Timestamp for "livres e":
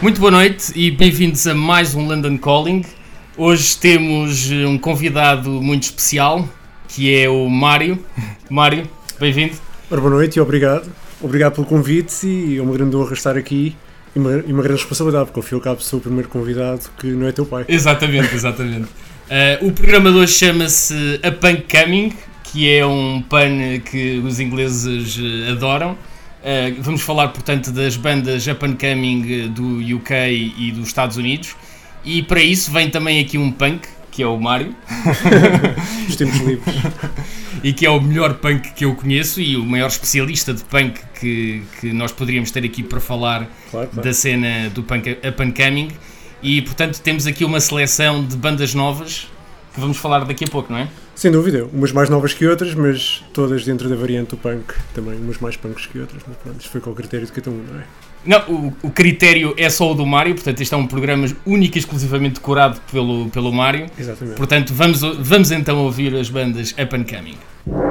36.38-37.72